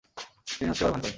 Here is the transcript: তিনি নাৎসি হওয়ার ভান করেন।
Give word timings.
তিনি 0.47 0.67
নাৎসি 0.67 0.81
হওয়ার 0.81 0.93
ভান 0.93 1.01
করেন। 1.01 1.09